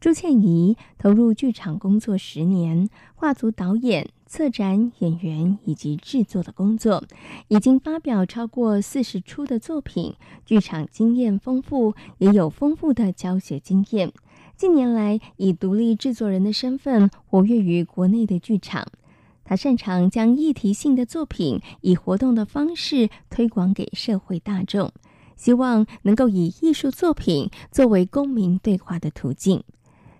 [0.00, 7.02] 朱倩怡投入剧场工作十年，画足导演、策展、演员以及制作的工作，
[7.48, 10.14] 已经发表超过四十出的作品，
[10.46, 14.12] 剧场经验丰富，也有丰富的教学经验。
[14.56, 18.86] 近年来，以独立制作人的身份活跃于国内的剧场。
[19.44, 24.92] 他擅长将议题性的作品以活动的方式推广给社会大众，
[25.34, 29.64] 希望能够以艺术作品作为公民对话的途径。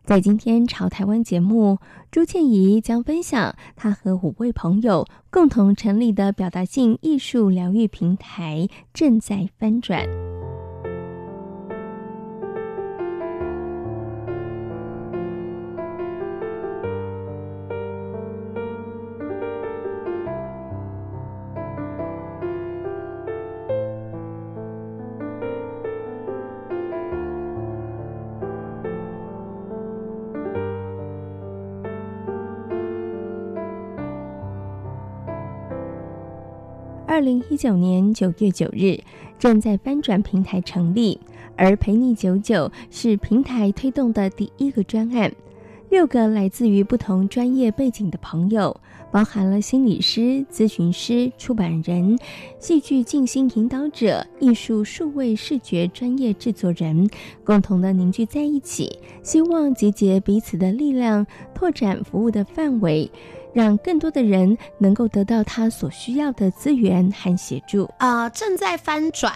[0.08, 1.76] 在今天《朝台湾》节目，
[2.10, 10.06] 朱倩怡将分享她和五位朋友共同成立的表达性艺术疗愈平台正在翻转。
[37.18, 38.96] 二零一九年九月九日，
[39.40, 41.18] 正在翻转平台成立，
[41.56, 45.32] 而陪你九九是平台推动的第一个专案。
[45.90, 52.16] 六个来自于不同专业背景的朋友，包含了心理师、咨询师、出版人、
[52.60, 57.10] 戏剧静心引导者、艺术数位视觉专业制作人，
[57.42, 63.10] 共同的凝聚在一起，希望集结彼此的力量，拓展服务的范围。
[63.58, 67.90] 让更多的人能够得到他所需要的资源和协助。
[67.98, 69.32] 啊、正在翻转。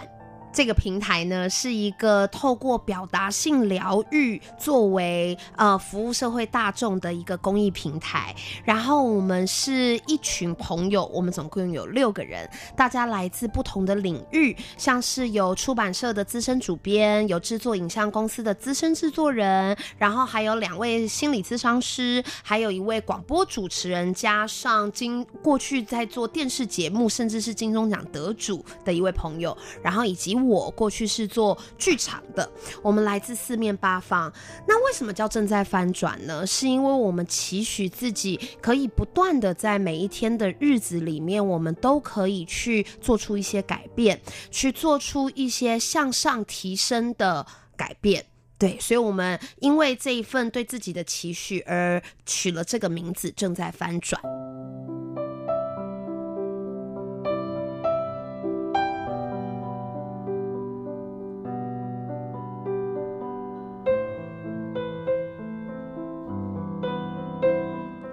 [0.53, 8.35] 这个平台呢，是一个透过表达性疗愈作为呃服务社会大众的一个公益平台。
[8.63, 12.47] 然后我们是一群朋友，我们总共有六个人，
[12.77, 30.42] 大家来自不同的领域，像是有出版社的资深主编，有制作影像公司的资深制作人，然后还有两位心理咨商师，还有一位广播主持人，加上经过去在做电视节目，甚至是金钟奖得主的一位朋友，然后以及。
[30.43, 32.51] 我过去是做剧场的，
[32.83, 34.33] 我们来自四面八方。
[34.67, 36.47] 那为什么叫正在翻转呢？
[36.47, 44.21] 是因为我们期许自己可以不断的在每一天的日子里面，我们都可以去做出一些改变，
[44.51, 48.25] 去做出一些向上提升的改变。
[48.59, 54.23] 对，所以我们因为这一份对自己的期许而取了这个名字“正在翻转”。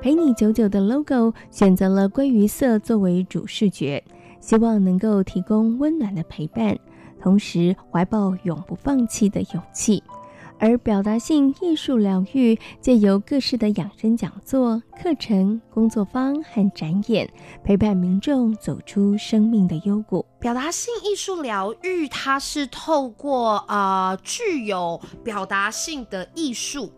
[0.01, 4.01] 陪你久久的 logo 选择了鲑鱼色作为主视觉，
[4.39, 6.77] 希望能够提供温暖的陪伴，
[7.21, 10.01] 同时怀抱永不放弃的勇气。
[10.57, 17.29] 而表达性艺术疗愈借由各式的养生讲座、课程、工作坊和展演，
[17.61, 20.25] 陪伴民众走出生命的幽谷。
[20.39, 26.89] 表达性艺术疗愈，它是透过啊、呃、具有表达性的艺术。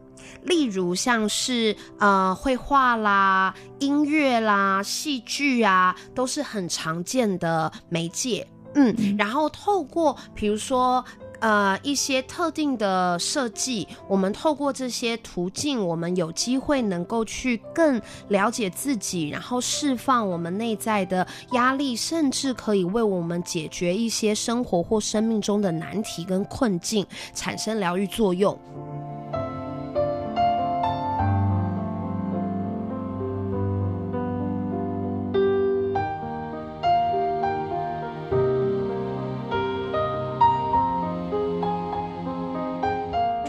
[0.43, 8.47] 例如像是呃绘画啦、音乐啦、戏剧啊，都是很常见的媒介。
[8.73, 11.03] 嗯，然后透过比如说
[11.41, 28.57] 呃一些特定的设计，我们透过这些途径，我们有机会能够去更了解自己，然后释放我们内在的压力，甚至可以为我们解决一些生活或生命中的难题跟困境，产生疗愈作用。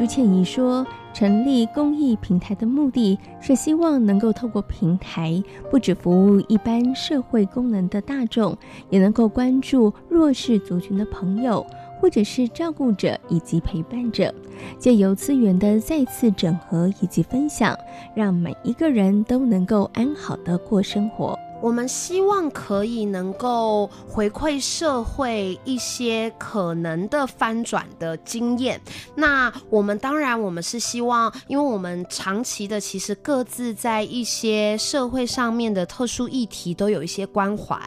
[0.03, 0.85] 朱倩仪说
[1.15, 5.41] ：“成立公益平台的目的是希望能够透过平台，
[5.71, 8.59] 不只服务一般社会功能的大众，
[8.91, 11.65] 也能够关注弱势族群的朋友，
[12.01, 14.35] 或者是照顾者以及陪伴者，
[14.77, 17.79] 借由资源的再次整合以及分享，
[18.13, 28.81] 让每一个人都能够安好的过生活。”我们希望可以能够回馈社会一些可能的翻转的经验。
[29.15, 37.79] 那我们当然，我们是希望，因为我们长期的其实各自在一些社会上面的特殊议题都有一些关怀。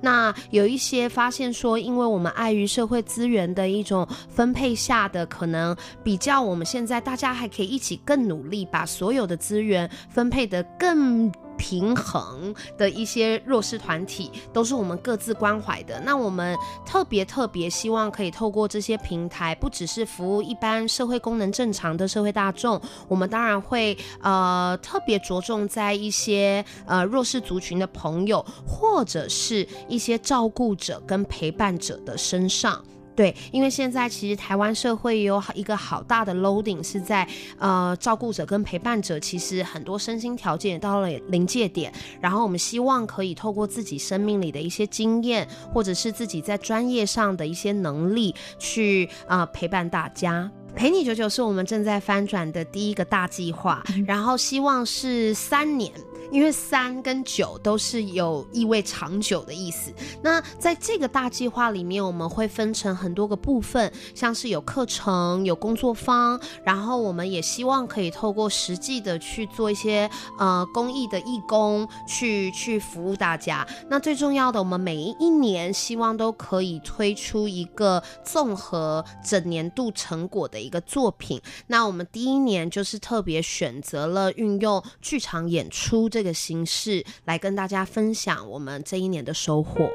[0.00, 11.32] 那有一些发现说，因为我们碍于社会资源的一种分配下的可能比较，我们现在大家还可以一起更努力，把所有的资源分配得更。
[11.56, 16.00] 平衡的一些弱势团体都是我们各自关怀的。
[16.00, 32.82] 那我们特别特别希望可以透过这些平台，不只是服务一般社会功能正常的社会大众，我们当然会呃特别着重在一些呃弱势族群的朋友，或者是一些照顾者跟陪伴者的身上。
[33.16, 37.26] 对，因为现在其实台湾社会有一个好大的 loading 是在
[37.58, 50.50] 呃照顾者跟陪伴者，其实很多身心条件到了临界点，然后我们希望可以透过自己生命里的一些经验，或者是自己在专业上的一些能力，去啊、陪伴大家。
[50.74, 55.92] 陪你久久是我们正在翻转的第一个大计划，然后希望是三年。
[56.32, 59.92] 因为三跟九都是有意味长久的意思。
[60.20, 73.64] 那在这个大计划里面，我们会分成很多个部分，像是有课程、有工作坊，然后我们也希望可以透过实际的去做一些呃公益的义工，去去服务大家。
[73.88, 81.40] 那最重要的，我们每一年希望都可以推出一个综合整年度成果的一个作品。
[81.66, 86.34] 那我们第一年就是特别选择了运用剧场演出这个。
[86.44, 89.88] 形式来跟大家分享我们这一年的收获。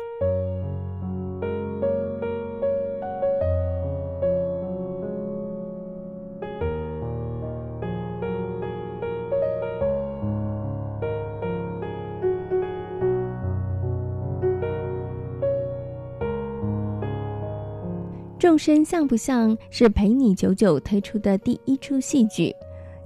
[18.59, 22.53] 众生像不像是陪你久久推出的第一出戏剧。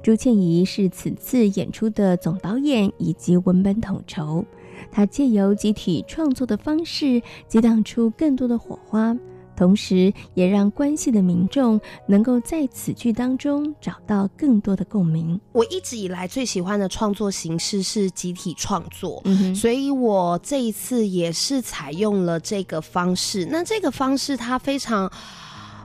[0.02, 4.44] 朱倩怡是此次演出的总导演以及文本统筹，
[4.92, 9.16] 她借由集体创作的方式激荡出更多的火花，
[9.56, 15.40] 同时也让关系的民众能够在此剧当中找到更多的共鸣。
[15.52, 23.46] 我一直以来最喜欢的创作形式是集体创作，嗯，所以我这一次也是采用了这个方式。
[23.46, 25.08] 那这个方式它非常。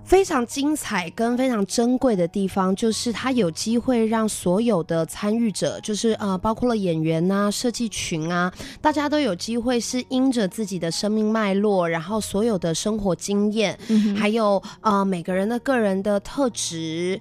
[0.08, 8.50] 非常精彩跟非常珍贵的地方，就是他有机会让所有的参与者，就是呃，包括了演员啊、设计群啊，
[8.81, 17.20] 大家都有机会是因着自己的生命脉络，然后所有的生活经验，嗯、还有呃每个人的个人的特质。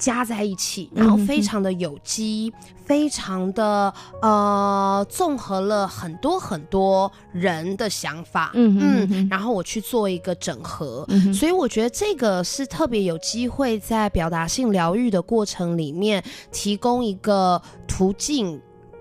[0.00, 3.92] 加在一起，然后非常的有机，嗯、非常的
[4.22, 18.60] 呃，综合了很多很多人的想法，嗯嗯，然后我去做一个整合，嗯，所以我觉得这个是特别有机会在表达性疗愈的过程里面提供一个途径。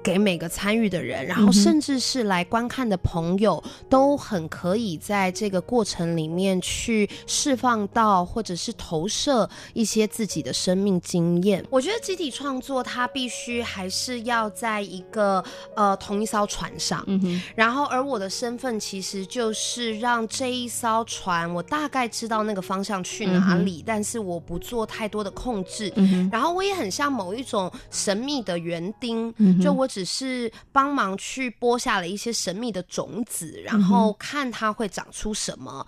[0.10, 11.64] 给每个参与的人，然后甚至是来观看的朋友，都很可以在这个过程里面去释放到，或者是投射一些自己的生命经验。
[11.70, 15.44] 我觉得集体创作它必须还是要在一个
[15.76, 17.06] 呃同一艘船上。
[17.54, 25.94] 然后而我的身份其实就是让这一艘船，我大概知道那个方向去哪里，嗯，但是我不做太多的控制。
[25.98, 26.30] 嗯哼。
[26.32, 29.88] 然后我也很像某一种神秘的园丁，嗯，就我。
[29.90, 35.86] 只是帮忙去播下了一些神秘的种子，然后看它会长出什么。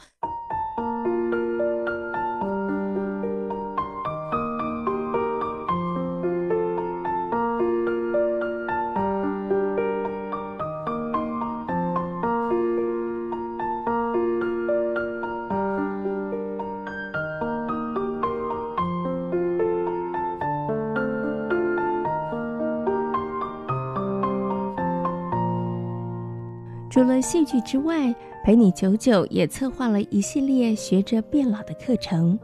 [26.91, 32.38] 除了戏剧之外，陪你久久也策划了一系列学着变老的课程。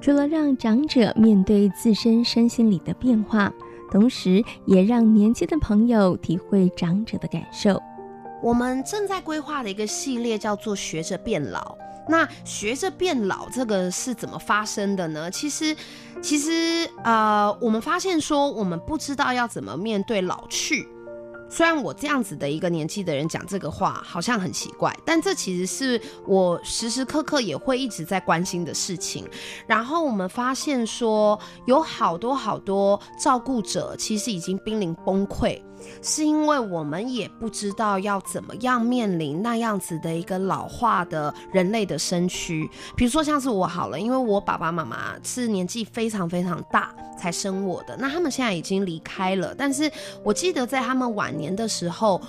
[0.00, 3.52] 除了让长者面对自身身心里的变化，
[3.92, 7.80] 同时也让年轻的朋友体会长者的感受。
[8.42, 11.76] 我们正在规划的一个系列叫做“学着变老”。
[12.08, 15.30] 那“学着变老”这个是怎么发生的呢？
[15.30, 15.76] 其实，
[16.20, 20.88] 其实呃，我们发现说，我们不知道要怎么面对老去。
[21.52, 29.28] 虽然我这样子的一个年纪的人讲这个话好像很奇怪，但这其实是我时时刻刻也会一直在关心的事情。
[29.66, 35.60] 然后我们发现说，有好多好多照顾者其实已经濒临崩溃。
[36.02, 49.90] 是因为我们也不知道要怎么样面临那样子的一个老化的人类的身躯，比如说像是我好了，因为我爸爸妈妈是年纪非常非常大才生我的，那他们现在已经离开了，但是
[50.22, 52.20] 我记得在他们晚年的时候。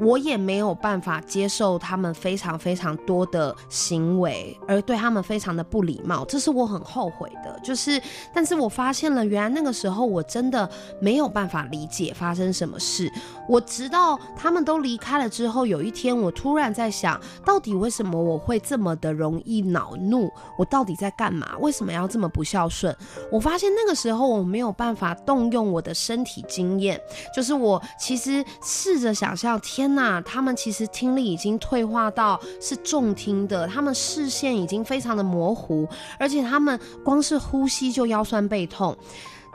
[0.00, 7.60] 我也没有办法接受他们非常非常多的行为，而对他们非常的不礼貌，这是我很后悔的。
[7.62, 8.00] 就是，
[8.32, 10.68] 但是我发现了，原来那个时候我真的
[11.00, 13.12] 没有办法理解发生什么事。
[13.46, 20.32] 我直到他们都离开了之后，有一天我突然在想，到底为什么我会这么的容易恼怒？
[20.56, 21.58] 我到底在干嘛？
[21.58, 22.96] 为什么要这么不孝顺？
[23.30, 26.98] 我发现那个时候我没有办法动用我的身体经验，
[27.36, 29.89] 就是我其实试着想象，天。
[29.94, 38.96] 那他们其实听力已经退化到是重听的，他们视线已经非常的模糊，而且他们光是呼吸就腰酸背痛。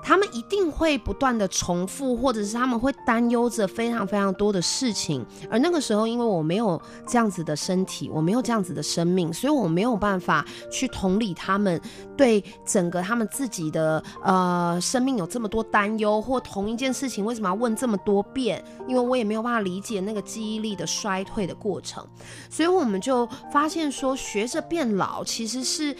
[0.06, 5.26] 他们一定会不断的重复，或者是他们会担忧着非常非常多的事情。
[5.50, 11.82] 而那个时候，因为我没有这样子的身体，我没有这样子的生命，所以我没有办法去同理他们
[12.16, 18.64] 对整个他们自己的呃生命有这么多担忧，或同一件事情为什么要问这么多遍？
[18.88, 22.06] 因为我也没有办法理解那个记忆力的衰退的过程，
[22.48, 25.98] 所以我们就发现说，学着变老其实是。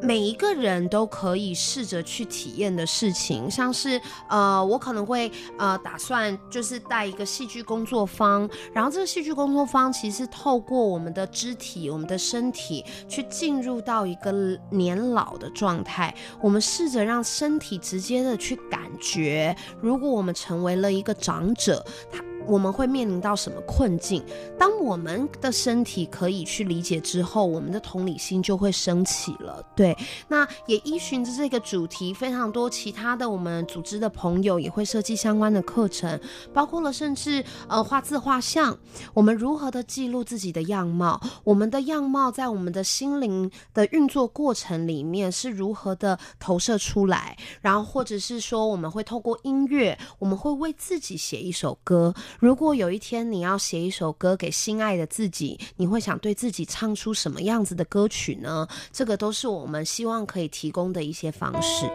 [0.00, 14.32] 每一个人都可以试着去体验的事情，像是呃，我可能会呃打算就是带一个戏剧工作坊，然后这个戏剧工作坊其实透过我们的肢体、我们的身体去进入到一个
[14.70, 22.27] 年老的状态，我们试着让身体直接的去感觉，如果我们成为了一个长者，他。
[22.48, 24.24] 我们会面临到什么困境？
[24.58, 29.62] 当我们的身体可以去理解之后，我们的同理心就会升起了。
[29.76, 36.18] 对，那也依循着这个主题，非常多其他的我们组织的朋友也会设计相关的课程，
[36.54, 38.76] 包括了甚至呃画字画像，
[39.12, 52.14] 我们如何的记录自己的样貌，我们的样貌在我们的心灵的运作过程里面是如何的投射出来，然后或者是说我们会透过音乐，我们会为自己写一首歌。
[52.40, 58.68] 如果有一天你要写一首歌给心爱的自己，你会想对自己唱出什么样子的歌曲呢？
[58.92, 61.90] 这个都是我们希望可以提供的一些方式。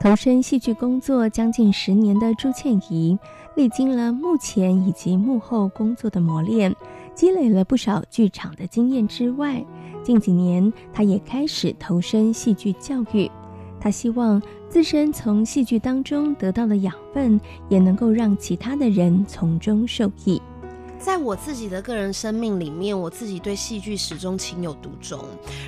[0.00, 3.18] 投身戏剧工作将近十年的朱倩怡，
[3.54, 6.74] 历经了幕前以及幕后工作的磨练，
[7.14, 9.62] 积累了不少剧场的经验之外，
[10.02, 13.30] 近几年，他也开始投身戏剧教育。
[13.80, 20.40] 他希望自身从戏剧当中得到的养分，也能够让其他的人从中受益。
[21.00, 25.18] 在我自己的个人生命里面，我自己对戏剧始终情有独钟。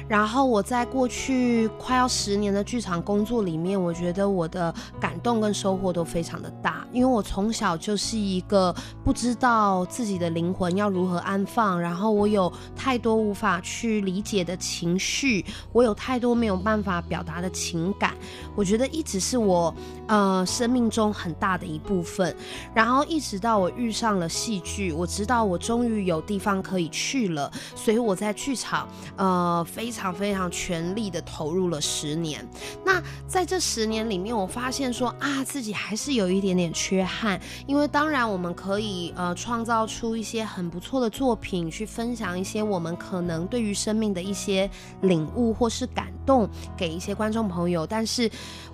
[0.07, 6.87] 然后我在过去快要十年的剧场工作里面，我觉得我的感动跟收获都非常的大。
[6.93, 18.15] 因为我从小就是一个不知道自己的灵魂要如何安放，然后我有太多无法去理解的情绪，我有太多没有办法表达的情感。
[18.55, 19.75] 我觉得一直是我
[20.09, 22.37] 呃生命中很大的一部分。
[22.75, 25.22] 然后一直到我遇上了戏剧，我知。
[25.23, 32.45] 直到我终于有地方可以去了，所以我在剧场呃非常非常全力的投入了十年。
[32.85, 37.41] 那在这十年里面，我发现说啊，自己还是有一点点缺憾。
[37.69, 44.69] 因为当然我们可以呃创造出一些很不错的作品，去分享一些我们可能对于生命的一些
[45.03, 47.87] 领悟或是感动给一些观众朋友。
[47.87, 48.29] 但是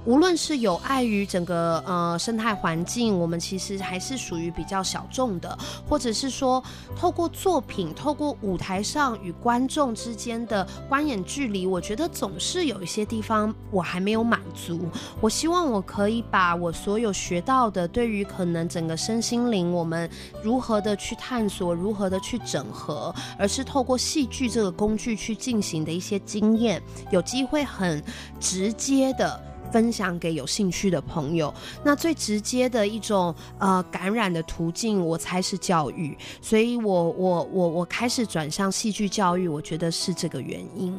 [0.07, 6.38] 无论是有碍于整个呃生态环境，我们其实还是属于比较小众的，或者是。
[6.39, 6.63] 说
[6.97, 14.89] 透过作品，透过舞台上与观众之间的观演距离，我觉得总是有一些地方我还没有满足。
[15.21, 20.09] 我希望我可以把我所有学到的，对于可能整个身心灵，我们
[20.41, 26.81] 如何的去探索，如何的去整合，而是透过戏剧这个工具去进行的一些经验，
[27.11, 28.01] 有机会很
[28.39, 29.48] 直接的。
[29.73, 31.53] 分享给有兴趣的朋友，
[31.85, 40.95] 那最直接的一种呃感染的途径，我猜是教育，所以我我我我开始转向戏剧教育，我觉得是这个原因。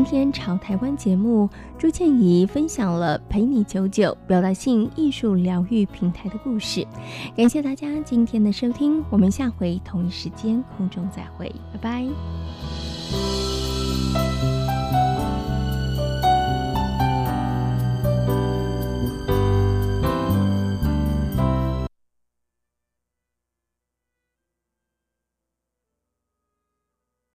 [0.00, 6.86] 今天朝台湾节目，朱倩怡分享了陪你久久表达性艺术疗愈平台的故事。
[7.36, 13.39] 感谢大家今天的收听，我们下回同一时间空中再会，拜拜。